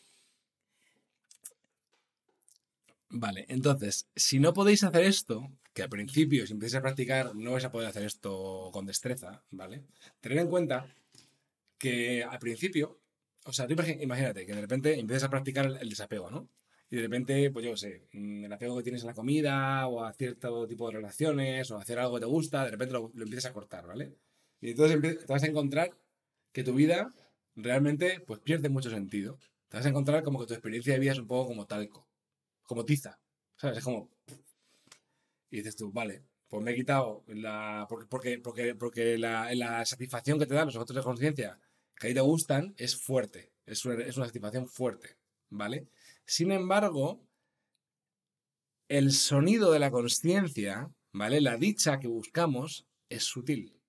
Vale, 3.08 3.46
entonces, 3.48 4.08
si 4.16 4.38
no 4.38 4.52
podéis 4.52 4.82
hacer 4.84 5.04
esto, 5.04 5.50
que 5.72 5.82
al 5.82 5.88
principio, 5.88 6.46
si 6.46 6.52
empezáis 6.52 6.80
a 6.80 6.82
practicar, 6.82 7.34
no 7.34 7.52
vais 7.52 7.64
a 7.64 7.70
poder 7.70 7.88
hacer 7.88 8.04
esto 8.04 8.70
con 8.72 8.86
destreza, 8.86 9.44
¿vale? 9.50 9.84
Tener 10.20 10.38
en 10.38 10.48
cuenta 10.48 10.86
que 11.78 12.24
al 12.24 12.38
principio, 12.38 13.00
o 13.44 13.52
sea, 13.52 13.66
tú 13.66 13.74
imagínate 13.74 14.46
que 14.46 14.54
de 14.54 14.60
repente 14.60 14.98
empiezas 14.98 15.24
a 15.24 15.30
practicar 15.30 15.66
el 15.80 15.88
desapego, 15.88 16.30
¿no? 16.30 16.48
y 16.90 16.96
de 16.96 17.02
repente, 17.02 17.50
pues 17.50 17.64
yo 17.64 17.76
sé, 17.76 18.06
mm, 18.12 18.44
el 18.44 18.52
apego 18.52 18.76
que 18.76 18.82
tienes 18.84 19.02
a 19.04 19.06
la 19.06 19.14
comida 19.14 19.86
o 19.88 20.04
a 20.04 20.12
cierto 20.12 20.66
tipo 20.66 20.86
de 20.86 20.94
relaciones 20.96 21.70
o 21.70 21.76
a 21.76 21.80
hacer 21.82 21.98
algo 21.98 22.14
que 22.14 22.20
te 22.20 22.26
gusta, 22.26 22.64
de 22.64 22.70
repente 22.70 22.92
lo, 22.94 23.12
empiezas 23.16 23.46
a 23.46 23.52
cortar, 23.52 23.86
¿vale? 23.86 24.14
Y 24.60 24.70
entonces 24.70 25.00
te 25.00 25.26
vas 25.26 25.42
a 25.42 25.46
encontrar 25.46 25.90
que 26.52 26.64
tu 26.64 26.74
vida 26.74 27.12
realmente 27.56 28.20
pues 28.20 28.40
pierde 28.40 28.68
mucho 28.68 28.90
sentido. 28.90 29.38
Te 29.68 29.78
vas 29.78 29.86
a 29.86 29.88
encontrar 29.90 30.22
como 30.22 30.40
que 30.40 30.46
tu 30.46 30.54
experiencia 30.54 30.94
de 30.94 31.00
vida 31.00 31.12
es 31.12 31.18
un 31.18 31.26
poco 31.26 31.48
como 31.48 31.66
talco, 31.66 32.05
como 32.66 32.84
tiza, 32.84 33.20
¿sabes? 33.56 33.78
Es 33.78 33.84
como... 33.84 34.10
Y 35.50 35.58
dices 35.58 35.76
tú, 35.76 35.92
vale, 35.92 36.24
pues 36.48 36.62
me 36.62 36.72
he 36.72 36.74
quitado 36.74 37.24
la... 37.28 37.86
Porque, 37.88 38.38
porque, 38.38 38.74
porque 38.74 39.18
la, 39.18 39.54
la 39.54 39.84
satisfacción 39.84 40.38
que 40.38 40.46
te 40.46 40.54
dan 40.54 40.66
los 40.66 40.76
objetos 40.76 40.96
de 40.96 41.02
conciencia 41.02 41.60
que 41.98 42.08
ahí 42.08 42.14
te 42.14 42.20
gustan 42.20 42.74
es 42.76 42.96
fuerte, 42.96 43.52
es 43.64 43.84
es 43.86 44.16
una 44.16 44.26
satisfacción 44.26 44.68
fuerte, 44.68 45.16
¿vale? 45.48 45.88
Sin 46.24 46.52
embargo, 46.52 47.26
el 48.88 49.12
sonido 49.12 49.72
de 49.72 49.78
la 49.78 49.90
conciencia, 49.90 50.90
¿vale? 51.12 51.40
La 51.40 51.56
dicha 51.56 51.98
que 51.98 52.08
buscamos 52.08 52.86
es 53.08 53.24
sutil, 53.24 53.80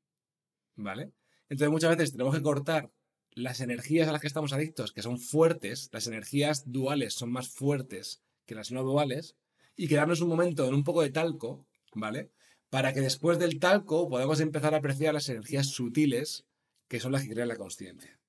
¿vale? 0.76 1.12
Entonces 1.50 1.72
muchas 1.72 1.98
veces 1.98 2.12
tenemos 2.12 2.36
que 2.36 2.42
cortar 2.42 2.92
las 3.32 3.62
energías 3.62 4.08
a 4.08 4.12
las 4.12 4.22
que 4.22 4.28
estamos 4.28 4.54
adictos, 4.54 4.92
que 4.92 5.04
son 5.04 5.20
fuertes, 5.20 5.90
las 5.92 6.08
energías 6.08 6.64
duales 6.72 7.14
son 7.14 7.32
más 7.32 7.50
fuertes 7.50 8.24
que 8.48 8.56
las 8.56 8.72
no 8.72 8.82
duales, 8.84 9.36
y 9.76 9.88
quedarnos 9.88 10.22
un 10.22 10.30
momento 10.30 10.68
en 10.68 10.74
un 10.74 10.84
poco 10.84 11.04
de 11.04 11.12
talco, 11.12 11.68
¿vale? 11.94 12.32
Para 12.72 12.94
que 12.94 13.02
después 13.02 13.38
del 13.38 13.60
talco 13.60 14.10
podamos 14.10 14.40
empezar 14.40 14.74
a 14.74 14.78
apreciar 14.78 15.14
las 15.14 15.30
energías 15.30 15.68
sutiles, 15.68 16.48
que 16.88 17.00
son 17.00 17.12
las 17.12 17.22
que 17.22 17.30
crean 17.30 17.50
la 17.50 17.58
conciencia, 17.58 18.20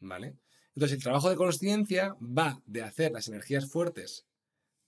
¿vale? 0.00 0.38
Entonces, 0.74 0.96
el 0.96 1.02
trabajo 1.02 1.28
de 1.28 1.36
conciencia 1.36 2.16
va 2.20 2.62
de 2.64 2.82
hacer 2.82 3.12
las 3.12 3.28
energías 3.28 3.68
fuertes 3.70 4.26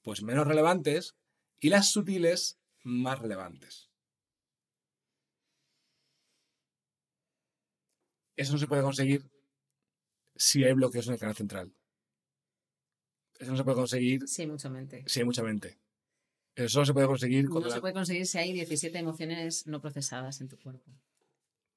pues 0.03 0.23
menos 0.23 0.47
relevantes 0.47 1.17
y 1.61 1.69
las 1.69 1.91
sutiles 1.91 2.59
más 2.83 3.19
relevantes. 3.19 3.91
Eso 8.37 8.53
no 8.53 8.59
se 8.59 8.67
puede 8.67 8.83
conseguir 8.83 9.29
si 10.37 10.65
hay 10.65 10.73
bloqueos 10.73 11.09
en 11.09 11.15
el 11.15 11.19
canal 11.19 11.35
central. 11.35 11.75
Eso 13.39 13.51
no 13.53 13.57
se 13.57 13.65
puede 13.65 13.77
conseguir 13.77 14.27
Sí, 14.29 14.47
mucha 14.47 14.69
mente. 14.69 15.05
hay 15.15 15.25
mucha 15.25 15.43
mente. 15.43 15.79
Eso 16.57 16.69
solo 16.71 16.87
se 16.87 16.93
puede 16.93 17.07
conseguir 17.07 17.49
No 17.49 17.71
se 17.71 17.81
puede 17.81 17.95
conseguir 17.95 18.27
si 18.27 18.39
hay 18.39 18.53
17 18.53 18.99
emociones 18.99 19.67
no 19.67 19.81
procesadas 19.81 20.41
en 20.41 20.49
tu 20.49 20.59
cuerpo. 20.59 20.91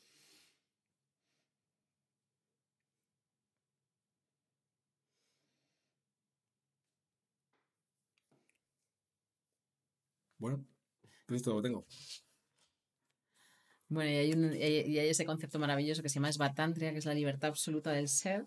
Bueno, 10.38 10.66
esto 11.30 11.54
lo 11.54 11.62
tengo. 11.62 11.86
Bueno, 13.90 14.10
y 14.10 14.16
hay, 14.16 14.34
un- 14.34 14.54
y 14.56 14.62
hay- 14.63 14.82
y 14.92 15.00
hay 15.00 15.10
ese 15.10 15.25
concepto 15.25 15.60
maravilloso 15.60 16.01
que 16.01 16.10
se 16.10 16.16
llama 16.16 16.32
Svatantria, 16.32 16.92
que 16.92 17.00
es 17.00 17.06
la 17.06 17.13
libertad 17.13 17.50
absoluta 17.50 17.92
del 17.92 18.08
ser, 18.08 18.46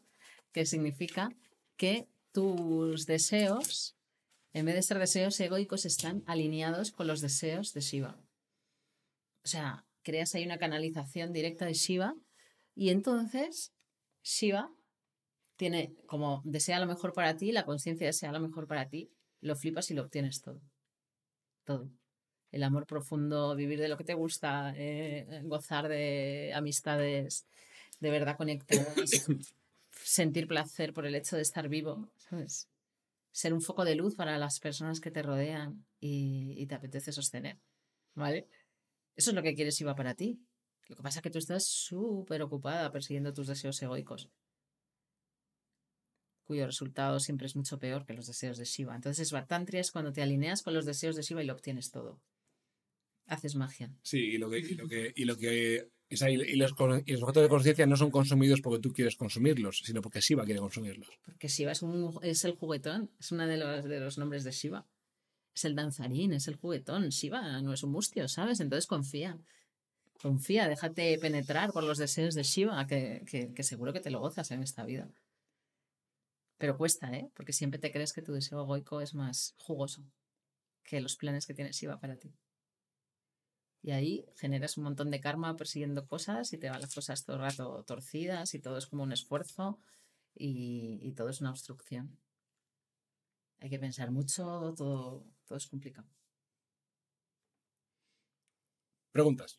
que 0.52 0.64
significa 0.66 1.30
que 1.76 2.08
tus 2.32 3.06
deseos, 3.06 3.96
en 4.52 4.66
vez 4.66 4.74
de 4.74 4.82
ser 4.82 4.98
deseos 4.98 5.38
egoicos, 5.40 5.84
están 5.84 6.22
alineados 6.26 6.92
con 6.92 7.06
los 7.06 7.20
deseos 7.20 7.72
de 7.72 7.80
Shiva. 7.80 8.18
O 9.44 9.48
sea, 9.48 9.84
creas 10.02 10.34
ahí 10.34 10.44
una 10.44 10.58
canalización 10.58 11.32
directa 11.32 11.66
de 11.66 11.74
Shiva 11.74 12.14
y 12.74 12.90
entonces 12.90 13.72
Shiva 14.22 14.72
tiene 15.56 15.94
como 16.06 16.42
desea 16.44 16.80
lo 16.80 16.86
mejor 16.86 17.12
para 17.12 17.36
ti, 17.36 17.52
la 17.52 17.64
conciencia 17.64 18.06
desea 18.06 18.32
lo 18.32 18.40
mejor 18.40 18.66
para 18.66 18.88
ti, 18.88 19.10
lo 19.40 19.54
flipas 19.56 19.90
y 19.90 19.94
lo 19.94 20.02
obtienes 20.02 20.42
todo. 20.42 20.60
Todo 21.64 21.90
el 22.54 22.62
amor 22.62 22.86
profundo, 22.86 23.56
vivir 23.56 23.80
de 23.80 23.88
lo 23.88 23.96
que 23.96 24.04
te 24.04 24.14
gusta, 24.14 24.72
eh, 24.76 25.42
gozar 25.44 25.88
de 25.88 26.52
amistades 26.54 27.46
de 27.98 28.10
verdad 28.10 28.36
conectadas, 28.36 29.26
sentir 30.02 30.46
placer 30.46 30.92
por 30.92 31.06
el 31.06 31.14
hecho 31.14 31.36
de 31.36 31.42
estar 31.42 31.68
vivo, 31.68 32.10
¿sabes? 32.16 32.68
Ser 33.30 33.52
un 33.52 33.60
foco 33.60 33.84
de 33.84 33.94
luz 33.94 34.14
para 34.14 34.38
las 34.38 34.60
personas 34.60 35.00
que 35.00 35.10
te 35.10 35.22
rodean 35.22 35.84
y, 36.00 36.54
y 36.56 36.66
te 36.66 36.74
apetece 36.74 37.12
sostener, 37.12 37.58
¿vale? 38.14 38.48
Eso 39.16 39.30
es 39.30 39.34
lo 39.34 39.42
que 39.42 39.54
quieres 39.54 39.76
Shiva 39.76 39.94
para 39.94 40.14
ti. 40.14 40.40
Lo 40.88 40.96
que 40.96 41.02
pasa 41.02 41.20
es 41.20 41.22
que 41.22 41.30
tú 41.30 41.38
estás 41.38 41.66
súper 41.66 42.42
ocupada 42.42 42.92
persiguiendo 42.92 43.32
tus 43.32 43.46
deseos 43.46 43.80
egoicos, 43.80 44.30
cuyo 46.44 46.66
resultado 46.66 47.18
siempre 47.20 47.46
es 47.46 47.56
mucho 47.56 47.78
peor 47.78 48.04
que 48.04 48.12
los 48.12 48.26
deseos 48.26 48.58
de 48.58 48.64
Shiva. 48.64 48.94
Entonces, 48.94 49.28
Svartantria 49.28 49.80
es 49.80 49.90
cuando 49.90 50.12
te 50.12 50.22
alineas 50.22 50.62
con 50.62 50.74
los 50.74 50.84
deseos 50.84 51.16
de 51.16 51.22
Shiva 51.22 51.42
y 51.42 51.46
lo 51.46 51.54
obtienes 51.54 51.90
todo. 51.90 52.20
Haces 53.26 53.54
magia. 53.54 53.90
Sí, 54.02 54.18
y 54.18 54.38
lo 54.38 54.50
que, 54.50 54.58
y 54.58 54.74
lo 54.74 54.86
que, 54.86 55.12
y 55.16 55.24
lo 55.24 55.36
que 55.38 55.90
y, 56.08 56.56
los, 56.56 56.72
los 56.72 57.22
objetos 57.22 57.42
de 57.42 57.48
conciencia 57.48 57.86
no 57.86 57.96
son 57.96 58.10
consumidos 58.10 58.60
porque 58.60 58.80
tú 58.80 58.92
quieres 58.92 59.16
consumirlos, 59.16 59.82
sino 59.84 60.02
porque 60.02 60.20
Shiva 60.20 60.44
quiere 60.44 60.60
consumirlos. 60.60 61.08
Porque 61.24 61.48
Shiva 61.48 61.72
es, 61.72 61.82
un, 61.82 62.18
es 62.22 62.44
el 62.44 62.52
juguetón, 62.52 63.10
es 63.18 63.32
uno 63.32 63.46
de 63.46 63.56
los, 63.56 63.84
de 63.84 64.00
los 64.00 64.18
nombres 64.18 64.44
de 64.44 64.52
Shiva. 64.52 64.86
Es 65.54 65.64
el 65.64 65.74
danzarín, 65.74 66.32
es 66.32 66.48
el 66.48 66.56
juguetón. 66.56 67.08
Shiva 67.08 67.60
no 67.62 67.72
es 67.72 67.82
un 67.82 67.92
mustio, 67.92 68.28
¿sabes? 68.28 68.60
Entonces 68.60 68.86
confía. 68.86 69.38
Confía, 70.20 70.68
déjate 70.68 71.18
penetrar 71.18 71.72
por 71.72 71.84
los 71.84 71.98
deseos 71.98 72.34
de 72.34 72.42
Shiva, 72.42 72.86
que, 72.86 73.24
que, 73.28 73.52
que 73.52 73.62
seguro 73.62 73.92
que 73.92 74.00
te 74.00 74.10
lo 74.10 74.20
gozas 74.20 74.50
en 74.50 74.62
esta 74.62 74.84
vida. 74.84 75.08
Pero 76.58 76.76
cuesta, 76.76 77.12
¿eh? 77.12 77.30
Porque 77.34 77.52
siempre 77.52 77.80
te 77.80 77.90
crees 77.90 78.12
que 78.12 78.22
tu 78.22 78.32
deseo 78.32 78.62
egoico 78.62 79.00
es 79.00 79.14
más 79.14 79.54
jugoso 79.58 80.04
que 80.82 81.00
los 81.00 81.16
planes 81.16 81.46
que 81.46 81.54
tiene 81.54 81.72
Shiva 81.72 81.98
para 81.98 82.16
ti. 82.16 82.32
Y 83.84 83.92
ahí 83.92 84.26
generas 84.34 84.76
un 84.78 84.84
montón 84.84 85.12
de 85.12 85.20
karma 85.20 85.56
persiguiendo 85.56 86.08
cosas 86.08 86.52
y 86.52 86.58
te 86.58 86.70
van 86.70 86.80
las 86.80 86.92
cosas 86.94 87.24
todo 87.24 87.36
el 87.36 87.42
rato 87.42 87.84
torcidas 87.86 88.54
y 88.54 88.58
todo 88.58 88.78
es 88.78 88.86
como 88.88 89.04
un 89.04 89.12
esfuerzo 89.12 89.78
y, 90.34 90.98
y 91.02 91.12
todo 91.12 91.28
es 91.30 91.40
una 91.42 91.50
obstrucción. 91.50 92.18
Hay 93.60 93.68
que 93.68 93.80
pensar 93.80 94.10
mucho, 94.12 94.44
todo, 94.76 95.24
todo 95.46 95.58
es 95.58 95.66
complicado. 95.66 96.06
Preguntas. 99.14 99.52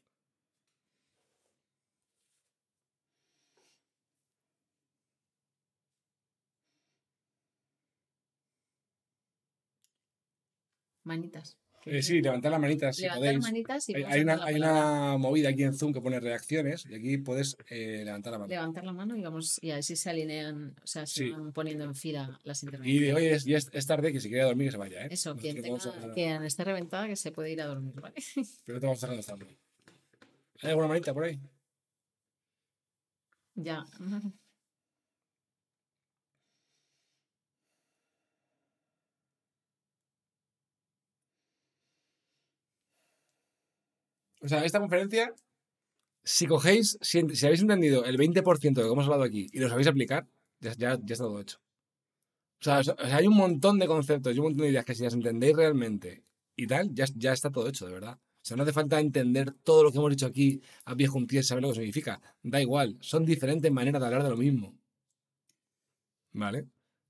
Manitas. 11.05 11.55
Eh, 11.87 12.01
sí, 12.01 12.19
levantar 12.19 12.51
las 12.51 12.59
manitas 12.59 12.95
si 12.97 13.07
podéis. 13.07 13.39
manitas 13.41 13.87
y 13.89 13.93
Hay, 13.95 14.21
una, 14.21 14.43
hay 14.43 14.55
una 14.55 15.17
movida 15.17 15.49
aquí 15.49 15.61
en 15.63 15.73
Zoom 15.77 15.93
que 15.93 16.01
pone 16.01 16.19
reacciones 16.19 16.83
y 16.89 16.95
aquí 16.95 17.17
puedes 17.19 17.57
eh, 17.69 18.01
levantar 18.03 18.33
la 18.33 18.39
mano. 18.39 18.49
Levantar 18.49 18.83
la 18.83 18.91
mano 18.93 19.15
y 19.15 19.21
vamos, 19.21 19.59
y 19.61 19.69
así 19.69 19.95
se 19.95 20.09
alinean, 20.09 20.75
o 20.83 20.87
sea, 20.87 21.05
se 21.05 21.25
Sí. 21.25 21.29
van 21.29 21.53
poniendo 21.53 21.83
en 21.83 21.93
fila 21.93 22.39
las 22.43 22.63
Y 22.63 22.65
de 22.65 22.69
intervenciones. 22.71 23.15
oye, 23.15 23.31
es, 23.33 23.45
ya 23.45 23.57
es, 23.59 23.69
es 23.71 23.85
tarde, 23.85 24.11
que 24.11 24.19
si 24.19 24.29
quiere 24.29 24.45
dormir 24.45 24.67
que 24.67 24.71
se 24.71 24.77
vaya, 24.77 25.05
¿eh? 25.05 25.09
Eso, 25.11 25.35
quien, 25.35 25.55
tenga, 25.61 25.67
vamos 25.77 25.85
a- 25.85 26.11
quien 26.13 26.43
esté 26.43 26.63
reventada 26.63 27.07
que 27.07 27.15
se 27.15 27.31
puede 27.31 27.51
ir 27.51 27.61
a 27.61 27.67
dormir, 27.67 27.93
¿vale? 28.01 28.15
Pero 28.65 28.79
te 28.79 28.85
vamos 28.87 29.03
a 29.03 29.07
dejar 29.07 29.09
donde 29.09 29.21
estamos. 29.45 29.47
¿Hay 30.63 30.69
alguna 30.69 30.87
manita 30.87 31.13
por 31.13 31.25
ahí? 31.25 31.39
ya. 33.55 33.85
O 44.45 44.47
sea, 44.47 44.63
esta 44.63 44.79
conferencia, 44.79 45.33
si 46.23 46.45
cogéis, 46.45 46.99
si, 47.01 47.19
habéis 47.19 47.61
entendido 47.61 48.05
el 48.05 48.17
20% 48.17 48.61
de 48.61 48.81
lo 48.81 48.87
que 48.87 48.93
hemos 48.93 49.05
hablado 49.05 49.23
aquí 49.23 49.47
y 49.51 49.59
lo 49.59 49.69
sabéis 49.69 49.87
aplicar, 49.87 50.27
ya, 50.59 50.71
está 50.71 50.97
todo 51.15 51.41
hecho. 51.41 51.57
O 52.61 52.63
sea, 52.63 52.81
hay 53.17 53.25
un 53.25 53.35
montón 53.35 53.79
de 53.79 53.87
conceptos 53.87 54.35
y 54.35 54.39
un 54.39 54.45
montón 54.45 54.65
de 54.65 54.71
ideas 54.71 54.85
que 54.85 54.93
si 54.93 55.03
las 55.03 55.13
entendéis 55.13 55.55
realmente 55.55 56.23
y 56.55 56.67
tal, 56.67 56.93
ya, 56.93 57.33
está 57.33 57.49
todo 57.49 57.67
hecho, 57.67 57.87
de 57.87 57.93
verdad. 57.93 58.19
O 58.19 58.47
sea, 58.47 58.55
no 58.55 58.63
hace 58.63 58.73
falta 58.73 58.99
entender 58.99 59.51
todo 59.63 59.83
lo 59.83 59.91
que 59.91 59.97
hemos 59.97 60.11
dicho 60.11 60.27
aquí 60.27 60.61
a 60.85 60.95
pie 60.95 61.07
juntillas 61.07 61.47
saber 61.47 61.63
lo 61.63 61.69
que 61.69 61.75
significa. 61.75 62.21
Da 62.43 62.61
igual, 62.61 62.97
son 63.01 63.25
diferentes 63.25 63.71
maneras 63.71 63.99
de 63.99 64.05
hablar 64.05 64.23
de 64.23 64.29
lo 64.29 64.37
mismo. 64.37 64.77
¿Vale? 66.33 66.67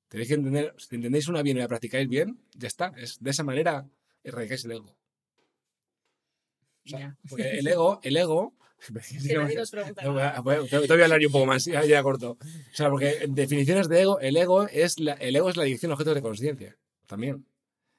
Tenéis 0.07 0.29
que 0.29 0.35
entender, 0.35 0.73
si 0.77 0.95
entendéis 0.95 1.27
una 1.27 1.41
bien 1.41 1.57
y 1.57 1.59
la 1.59 1.67
practicáis 1.67 2.07
bien, 2.07 2.39
ya 2.53 2.67
está. 2.67 2.93
Es 2.95 3.19
de 3.19 3.31
esa 3.31 3.43
manera 3.43 3.89
erradicáis 4.23 4.63
el 4.63 4.71
ego. 4.71 4.95
O 6.85 6.89
sea, 6.89 6.99
Ya. 6.99 7.17
porque 7.29 7.51
el 7.59 7.67
ego, 7.67 7.99
el 8.03 8.17
ego. 8.17 8.53
Te 9.23 9.37
voy 10.09 10.21
a 10.21 11.03
hablar 11.03 11.19
yo 11.19 11.27
un 11.27 11.31
poco 11.31 11.45
más, 11.45 11.65
ya, 11.65 11.83
ya 11.85 12.03
corto. 12.03 12.31
O 12.31 12.75
sea, 12.75 12.89
porque 12.89 13.17
en 13.21 13.33
definiciones 13.35 13.87
de 13.89 14.01
ego, 14.01 14.19
el 14.19 14.37
ego 14.37 14.67
es 14.67 14.99
la, 14.99 15.13
el 15.13 15.35
ego 15.35 15.49
es 15.49 15.57
la 15.57 15.63
adicción 15.63 15.91
a 15.91 15.95
objetos 15.95 16.15
de 16.15 16.21
conciencia, 16.21 16.77
también. 17.07 17.45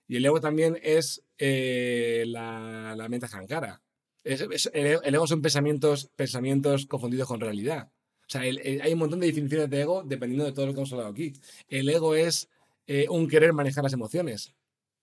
Y 0.08 0.16
el 0.16 0.24
ego 0.24 0.40
también 0.40 0.78
es 0.82 1.24
eh, 1.38 2.24
la, 2.28 2.94
la 2.96 3.08
mente 3.08 3.26
jankara. 3.26 3.82
Es- 4.22 4.40
es- 4.42 4.70
el, 4.72 4.86
ego- 4.86 5.02
el 5.02 5.14
ego 5.14 5.26
son 5.26 5.42
pensamientos, 5.42 6.10
pensamientos 6.14 6.86
confundidos 6.86 7.26
con 7.28 7.40
realidad. 7.40 7.90
O 8.20 8.28
sea, 8.28 8.44
el- 8.46 8.58
el- 8.58 8.82
hay 8.82 8.92
un 8.92 8.98
montón 9.00 9.18
de 9.20 9.26
definiciones 9.26 9.68
de 9.70 9.80
ego 9.80 10.02
dependiendo 10.04 10.44
de 10.44 10.52
todo 10.52 10.66
lo 10.66 10.72
que 10.74 10.78
hemos 10.80 10.92
hablado 10.92 11.10
aquí. 11.10 11.32
El 11.68 11.88
ego 11.88 12.14
es 12.14 12.48
eh, 12.86 13.06
un 13.08 13.26
querer 13.28 13.52
manejar 13.52 13.82
las 13.82 13.92
emociones. 13.92 14.54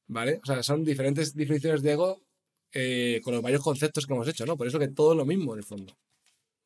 ¿Vale? 0.07 0.39
O 0.43 0.45
sea, 0.45 0.61
son 0.63 0.83
diferentes 0.83 1.33
definiciones 1.33 1.81
de 1.81 1.91
ego 1.93 2.21
eh, 2.73 3.21
con 3.23 3.33
los 3.33 3.41
varios 3.43 3.61
conceptos 3.63 4.05
que 4.05 4.13
hemos 4.13 4.27
hecho, 4.27 4.45
¿no? 4.45 4.57
Por 4.57 4.67
eso 4.67 4.79
que 4.79 4.87
todo 4.89 5.11
es 5.13 5.17
lo 5.17 5.25
mismo 5.25 5.53
en 5.53 5.59
el 5.59 5.65
fondo. 5.65 5.95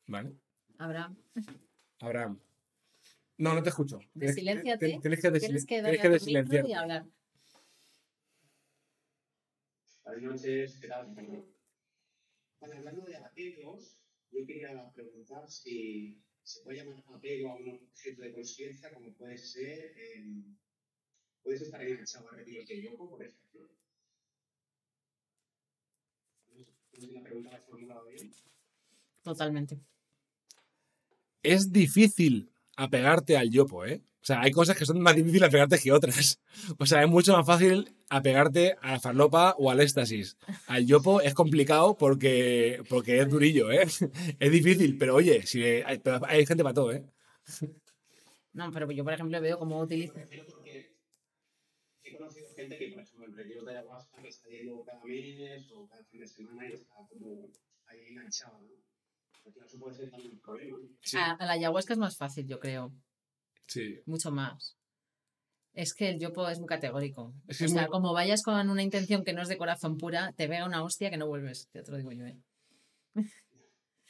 ¿Vale? 0.06 0.32
Abraham, 0.78 1.16
Abraham. 2.00 2.40
No, 3.36 3.54
no 3.54 3.62
te 3.62 3.68
escucho. 3.68 3.98
Desilénciate. 4.14 4.86
tienes- 4.86 5.02
Tienes 5.02 5.20
que, 5.20 5.30
tienes 5.30 5.66
que 6.00 6.08
desilenciarte. 6.08 6.70
y 6.70 6.72
hablar. 6.72 7.04
Buenas 10.04 10.22
noches, 10.42 10.78
¿qué 10.80 10.88
tal? 10.88 11.06
Bueno, 11.14 11.44
hablando 12.76 13.04
de 13.04 13.16
apegos, 13.16 13.98
yo 14.32 14.46
quería 14.46 14.90
preguntar 14.94 15.48
si 15.50 16.20
se 16.42 16.62
puede 16.62 16.78
llamar 16.78 17.04
apego 17.14 17.50
a 17.52 17.56
un 17.56 17.68
objeto 17.68 18.22
de 18.22 18.32
conciencia 18.32 18.92
como 18.92 19.12
puede 19.12 19.36
ser, 19.36 19.92
eh, 19.96 20.24
puedes 21.42 21.60
estar 21.62 21.82
enganchado 21.82 22.28
a 22.30 22.36
retiros 22.36 22.66
de 22.66 22.82
yoga, 22.82 23.08
por 23.10 23.22
ejemplo. 23.22 23.68
No 26.56 26.64
sé 26.64 26.72
si 26.87 26.87
la 27.12 27.22
pregunta 27.22 27.50
la 27.50 27.58
he 27.58 27.60
formulado 27.60 28.04
bien. 28.06 28.30
Totalmente. 29.22 29.80
Es 31.42 31.72
difícil 31.72 32.50
apegarte 32.76 33.36
al 33.36 33.50
yopo, 33.50 33.84
¿eh? 33.84 34.02
O 34.20 34.26
sea, 34.28 34.40
hay 34.40 34.50
cosas 34.50 34.76
que 34.76 34.84
son 34.84 35.00
más 35.00 35.16
difíciles 35.16 35.48
apegarte 35.48 35.78
que 35.78 35.92
otras. 35.92 36.40
O 36.78 36.86
sea, 36.86 37.02
es 37.02 37.08
mucho 37.08 37.32
más 37.36 37.46
fácil 37.46 37.94
apegarte 38.10 38.76
a 38.82 38.92
la 38.92 39.00
farlopa 39.00 39.54
o 39.58 39.70
al 39.70 39.80
éxtasis. 39.80 40.36
Al 40.66 40.86
yopo 40.86 41.20
es 41.20 41.34
complicado 41.34 41.96
porque, 41.96 42.82
porque 42.88 43.20
es 43.20 43.28
durillo, 43.28 43.70
¿eh? 43.70 43.86
Es 44.40 44.52
difícil, 44.52 44.98
pero 44.98 45.14
oye, 45.14 45.46
si 45.46 45.62
hay, 45.62 46.00
hay 46.26 46.46
gente 46.46 46.62
para 46.62 46.74
todo, 46.74 46.92
¿eh? 46.92 47.04
No, 48.52 48.70
pero 48.72 48.90
yo, 48.90 49.04
por 49.04 49.12
ejemplo, 49.12 49.40
veo 49.40 49.58
cómo 49.58 49.80
utiliza. 49.80 50.14
Me 50.14 50.22
refiero 50.22 50.44
porque 50.50 50.96
he 52.02 52.07
conocido 52.18 52.48
gente 52.54 52.76
que, 52.78 52.88
por 52.92 53.02
ejemplo, 53.02 53.26
en 53.26 53.36
retiros 53.36 53.64
de 53.64 53.70
ayahuasca 53.78 54.22
que 54.22 54.28
está 54.28 54.48
yendo 54.48 54.84
cada 54.84 55.04
mes 55.04 55.70
o 55.72 55.86
cada 55.88 56.04
fin 56.04 56.20
de 56.20 56.26
semana 56.26 56.68
y 56.68 56.72
está 56.74 56.94
como 57.08 57.48
ahí 57.86 57.98
enganchado, 58.08 58.60
¿no? 58.60 58.68
Porque 59.44 59.60
eso 59.66 59.78
puede 59.78 59.96
ser 59.96 60.10
también 60.10 60.32
un 60.32 60.40
problema. 60.40 60.76
A, 61.16 61.32
a 61.32 61.46
la 61.46 61.52
ayahuasca 61.52 61.92
es 61.94 61.98
más 61.98 62.16
fácil, 62.16 62.46
yo 62.46 62.58
creo. 62.60 62.92
Sí. 63.66 64.00
Mucho 64.06 64.30
más. 64.30 64.76
Es 65.74 65.94
que 65.94 66.10
el 66.10 66.18
yopo 66.18 66.48
es 66.48 66.58
muy 66.58 66.66
categórico. 66.66 67.32
Es 67.46 67.58
que 67.58 67.66
o 67.66 67.68
sea, 67.68 67.82
muy- 67.82 67.90
como 67.90 68.12
vayas 68.12 68.42
con 68.42 68.68
una 68.68 68.82
intención 68.82 69.24
que 69.24 69.32
no 69.32 69.42
es 69.42 69.48
de 69.48 69.56
corazón 69.58 69.96
pura, 69.96 70.32
te 70.36 70.48
pega 70.48 70.66
una 70.66 70.82
hostia 70.82 71.08
que 71.10 71.16
no 71.16 71.28
vuelves. 71.28 71.68
Te 71.70 71.82
lo 71.90 71.96
digo 71.96 72.12
yo, 72.12 72.26
¿eh? 72.26 72.36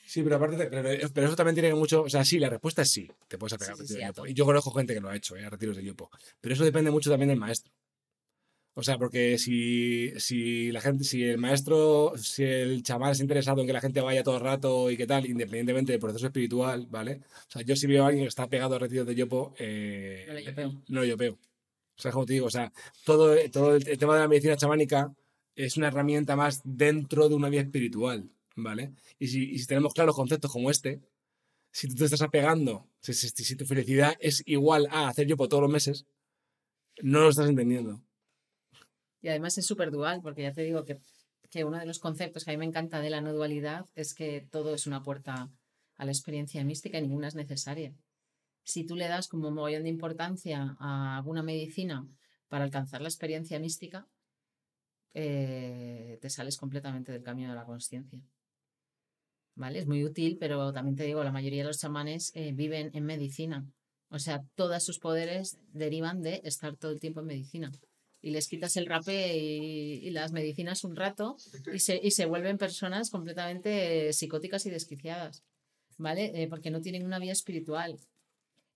Sí, 0.06 0.22
pero 0.22 0.36
aparte, 0.36 0.56
pero, 0.70 1.08
pero 1.12 1.26
eso 1.26 1.36
también 1.36 1.54
tiene 1.54 1.74
mucho. 1.74 2.02
O 2.02 2.08
sea, 2.08 2.24
sí, 2.24 2.38
la 2.38 2.48
respuesta 2.48 2.80
es 2.82 2.90
sí. 2.90 3.10
Te 3.28 3.36
puedes 3.36 3.52
apegar 3.52 3.76
Sí, 3.76 3.82
a 3.82 3.86
sí, 3.86 3.92
retiros 3.94 4.14
sí, 4.16 4.20
de 4.22 4.28
a. 4.28 4.30
Y 4.30 4.34
yo 4.34 4.46
conozco 4.46 4.70
gente 4.70 4.94
que 4.94 5.00
lo 5.00 5.10
ha 5.10 5.16
hecho, 5.16 5.36
¿eh? 5.36 5.44
a 5.44 5.50
retiros 5.50 5.76
de 5.76 5.84
yopo. 5.84 6.10
Pero 6.40 6.54
eso 6.54 6.64
depende 6.64 6.90
mucho 6.90 7.10
también 7.10 7.28
del 7.28 7.38
maestro. 7.38 7.70
O 8.80 8.82
sea, 8.84 8.96
porque 8.96 9.38
si, 9.38 10.12
si 10.20 10.70
la 10.70 10.80
gente, 10.80 11.02
si 11.02 11.24
el 11.24 11.38
maestro, 11.38 12.12
si 12.16 12.44
el 12.44 12.84
chamán 12.84 13.10
es 13.10 13.18
interesado 13.20 13.60
en 13.60 13.66
que 13.66 13.72
la 13.72 13.80
gente 13.80 14.00
vaya 14.00 14.22
todo 14.22 14.36
el 14.36 14.42
rato 14.44 14.88
y 14.92 14.96
qué 14.96 15.04
tal, 15.04 15.26
independientemente 15.26 15.90
del 15.92 16.00
proceso 16.00 16.26
espiritual, 16.26 16.86
¿vale? 16.88 17.20
O 17.48 17.50
sea, 17.50 17.62
yo 17.62 17.74
si 17.74 17.88
veo 17.88 18.04
a 18.04 18.06
alguien 18.08 18.24
que 18.24 18.28
está 18.28 18.46
pegado 18.48 18.76
a 18.76 18.78
retiros 18.78 19.04
de 19.06 19.16
yopo, 19.16 19.52
eh, 19.58 20.24
No 20.28 20.34
le 20.34 20.44
yopeo. 20.44 20.68
no 20.88 21.00
lo 21.00 21.04
yopeo. 21.06 21.32
O 21.32 22.00
sea, 22.00 22.12
como 22.12 22.24
te 22.24 22.34
digo, 22.34 22.46
o 22.46 22.50
sea, 22.50 22.72
todo, 23.04 23.34
todo 23.50 23.74
el, 23.74 23.88
el 23.88 23.98
tema 23.98 24.14
de 24.14 24.20
la 24.20 24.28
medicina 24.28 24.56
chamánica 24.56 25.12
es 25.56 25.76
una 25.76 25.88
herramienta 25.88 26.36
más 26.36 26.60
dentro 26.64 27.28
de 27.28 27.34
una 27.34 27.48
vía 27.48 27.62
espiritual, 27.62 28.30
¿vale? 28.54 28.92
Y 29.18 29.26
si, 29.26 29.42
y 29.50 29.58
si 29.58 29.66
tenemos 29.66 29.92
claros 29.92 30.14
conceptos 30.14 30.52
como 30.52 30.70
este, 30.70 31.00
si 31.72 31.88
tú 31.88 31.96
te 31.96 32.04
estás 32.04 32.22
apegando, 32.22 32.86
si, 33.00 33.12
si- 33.12 33.28
si 33.30 33.56
tu 33.56 33.66
felicidad 33.66 34.14
es 34.20 34.42
igual 34.46 34.86
a 34.92 35.08
hacer 35.08 35.26
yopo 35.26 35.48
todos 35.48 35.62
los 35.62 35.72
meses, 35.72 36.06
no 37.02 37.22
lo 37.22 37.30
estás 37.30 37.48
entendiendo. 37.48 38.00
Y 39.20 39.28
además 39.28 39.58
es 39.58 39.66
súper 39.66 39.90
dual, 39.90 40.20
porque 40.22 40.42
ya 40.42 40.52
te 40.52 40.62
digo 40.62 40.84
que, 40.84 40.98
que 41.50 41.64
uno 41.64 41.78
de 41.78 41.86
los 41.86 41.98
conceptos 41.98 42.44
que 42.44 42.50
a 42.50 42.54
mí 42.54 42.58
me 42.58 42.66
encanta 42.66 43.00
de 43.00 43.10
la 43.10 43.20
no 43.20 43.32
dualidad 43.32 43.86
es 43.94 44.14
que 44.14 44.46
todo 44.50 44.74
es 44.74 44.86
una 44.86 45.02
puerta 45.02 45.50
a 45.96 46.04
la 46.04 46.12
experiencia 46.12 46.64
mística 46.64 46.98
y 46.98 47.02
ninguna 47.02 47.28
es 47.28 47.34
necesaria. 47.34 47.92
Si 48.64 48.84
tú 48.84 48.96
le 48.96 49.08
das 49.08 49.28
como 49.28 49.50
mogollón 49.50 49.82
de 49.82 49.88
importancia 49.88 50.76
a 50.78 51.16
alguna 51.16 51.42
medicina 51.42 52.06
para 52.48 52.64
alcanzar 52.64 53.00
la 53.00 53.08
experiencia 53.08 53.58
mística, 53.58 54.06
eh, 55.14 56.18
te 56.20 56.30
sales 56.30 56.56
completamente 56.56 57.10
del 57.10 57.22
camino 57.22 57.50
de 57.50 57.56
la 57.56 57.64
consciencia. 57.64 58.20
¿Vale? 59.54 59.80
Es 59.80 59.86
muy 59.86 60.04
útil, 60.04 60.36
pero 60.38 60.72
también 60.72 60.96
te 60.96 61.04
digo, 61.04 61.24
la 61.24 61.32
mayoría 61.32 61.62
de 61.62 61.68
los 61.68 61.80
chamanes 61.80 62.30
eh, 62.34 62.52
viven 62.52 62.90
en 62.94 63.04
medicina. 63.04 63.66
O 64.10 64.18
sea, 64.20 64.44
todos 64.54 64.84
sus 64.84 65.00
poderes 65.00 65.58
derivan 65.72 66.22
de 66.22 66.40
estar 66.44 66.76
todo 66.76 66.92
el 66.92 67.00
tiempo 67.00 67.20
en 67.20 67.26
medicina 67.26 67.72
y 68.20 68.30
les 68.30 68.48
quitas 68.48 68.76
el 68.76 68.86
rapé 68.86 69.36
y, 69.36 70.06
y 70.06 70.10
las 70.10 70.32
medicinas 70.32 70.84
un 70.84 70.96
rato 70.96 71.36
y 71.72 71.78
se, 71.78 72.00
y 72.02 72.10
se 72.10 72.26
vuelven 72.26 72.58
personas 72.58 73.10
completamente 73.10 74.12
psicóticas 74.12 74.66
y 74.66 74.70
desquiciadas, 74.70 75.44
¿vale? 75.96 76.32
Eh, 76.34 76.48
porque 76.48 76.70
no 76.70 76.80
tienen 76.80 77.04
una 77.04 77.18
vía 77.18 77.32
espiritual. 77.32 77.98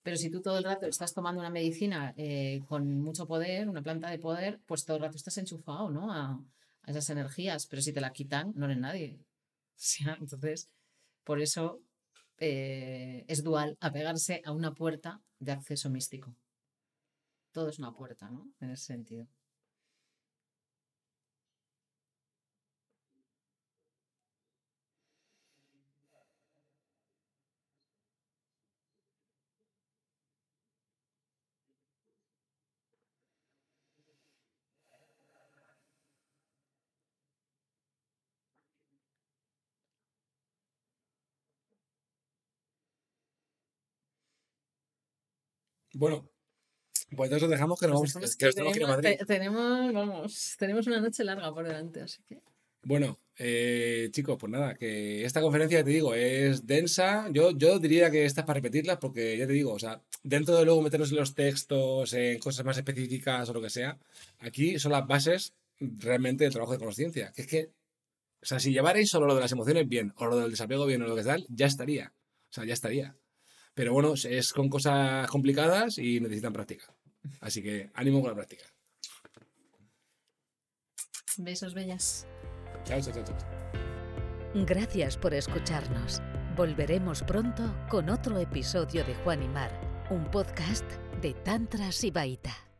Pero 0.03 0.17
si 0.17 0.31
tú 0.31 0.43
todo 0.43 0.59
el 0.59 0.65
rato 0.65 0.87
estás 0.87 1.15
tomando 1.15 1.41
una 1.41 1.51
medicina 1.51 2.13
eh, 2.17 2.61
con 2.69 3.01
mucho 3.01 3.27
poder, 3.27 3.69
una 3.69 3.83
planta 3.83 4.11
de 4.11 4.19
poder, 4.19 4.61
pues 4.67 4.85
todo 4.85 4.97
el 4.97 5.03
rato 5.05 5.17
estás 5.17 5.39
enchufado, 5.39 5.91
¿no? 5.91 6.13
A, 6.13 6.41
a 6.83 6.91
esas 6.91 7.09
energías. 7.11 7.67
Pero 7.67 7.83
si 7.83 7.93
te 7.93 8.01
la 8.01 8.13
quitan, 8.13 8.53
no 8.55 8.67
eres 8.67 8.79
nadie. 8.79 9.19
O 9.75 9.85
sea, 9.85 10.17
entonces, 10.21 10.69
por 11.25 11.41
eso 11.41 11.81
eh, 12.39 13.25
es 13.27 13.43
dual 13.43 13.77
apegarse 13.81 14.43
a 14.45 14.53
una 14.53 14.75
puerta 14.75 15.21
de 15.41 15.53
acceso 15.53 15.91
místico. 15.91 16.37
Todo 17.53 17.69
es 17.71 17.79
una 17.79 17.95
puerta, 17.95 18.29
¿no? 18.29 18.53
En 18.61 18.71
ese 18.71 18.85
sentido. 18.85 19.29
Bueno, 45.95 46.32
pues 47.17 47.29
entonces 47.31 47.49
dejamos 47.51 47.79
que 47.81 47.87
nos 47.89 48.01
Pues 48.01 48.15
vamos, 48.15 48.37
que 48.37 48.51
tenemos 48.53 48.79
que 48.79 48.87
Madrid. 48.87 49.17
te- 49.19 49.25
tenemos, 49.27 49.93
vamos, 49.93 50.55
tenemos 50.59 50.87
una 50.87 51.01
noche 51.01 51.25
larga 51.25 51.53
por 51.53 51.67
delante, 51.67 52.01
así 52.03 52.23
que. 52.29 52.41
Bueno, 52.85 53.21
eh, 53.39 54.09
chicos, 54.11 54.37
pues 54.41 54.51
nada, 54.51 54.75
que 54.75 55.25
esta 55.25 55.41
conferencia, 55.41 55.85
te 55.85 55.91
digo, 55.91 56.15
es 56.15 56.67
densa. 56.67 57.29
Yo, 57.31 57.53
yo 57.53 57.79
diría 57.79 58.11
que 58.11 58.25
esta 58.25 58.41
es 58.41 58.47
para 58.47 58.57
repetirla 58.59 58.99
porque, 58.99 59.39
ya 59.39 59.47
te 59.47 59.53
digo, 59.53 59.73
o 59.73 59.79
sea, 59.79 60.03
dentro 60.25 60.57
de 60.57 60.65
luego 60.65 60.83
meternos 60.83 61.11
en 61.13 61.19
los 61.19 61.33
textos, 61.35 62.13
en 62.13 62.41
cosas 62.41 62.65
más 62.65 62.77
específicas 62.77 63.49
o 63.49 63.53
lo 63.53 63.63
que 63.63 63.71
sea, 63.71 63.99
aquí 64.41 64.81
son 64.81 64.91
las 64.93 65.07
bases 65.07 65.53
realmente 65.79 66.43
del 66.43 66.53
trabajo 66.53 66.73
de 66.73 66.81
conciencia. 66.81 67.31
Que 67.37 67.43
es 67.43 67.49
que, 67.49 67.71
o 68.43 68.47
sea, 68.47 68.59
si 68.59 68.73
llevarais 68.73 69.09
solo 69.09 69.27
lo 69.29 69.37
de 69.37 69.43
las 69.43 69.53
emociones 69.53 69.89
bien, 69.89 70.13
o 70.17 70.27
lo 70.27 70.37
del 70.39 70.51
desapego 70.51 70.85
bien, 70.85 71.03
o 71.03 71.07
lo 71.07 71.15
que 71.15 71.23
tal, 71.23 71.47
ya 71.51 71.67
estaría. 71.67 72.13
O 72.51 72.53
sea, 72.53 72.65
ya 72.65 72.75
estaría. 72.75 73.15
Pero 73.75 73.93
bueno, 73.93 74.15
es 74.15 74.53
con 74.53 74.69
cosas 74.69 75.29
complicadas 75.31 75.99
y 75.99 76.19
necesitan 76.19 76.53
práctica. 76.53 76.93
Así 77.41 77.63
que 77.63 77.91
ánimo 77.95 78.21
con 78.21 78.31
la 78.31 78.37
práctica. 78.37 78.65
Besos 81.39 81.75
bellas. 81.75 82.27
Chao, 82.85 83.01
chao, 83.01 83.13
chao. 83.13 83.25
chao. 83.25 84.65
Gracias 84.67 85.17
por 85.17 85.33
escucharnos. 85.33 86.21
Volveremos 86.57 87.23
pronto 87.23 87.75
con 87.89 88.11
otro 88.11 88.39
episodio 88.39 89.05
de 89.05 89.15
Juan 89.15 89.43
y 89.43 89.49
Mar, 89.49 90.07
un 90.11 90.31
podcast 90.31 90.85
de 91.23 91.33
Tantra 91.33 91.91
Sibaita. 91.91 92.72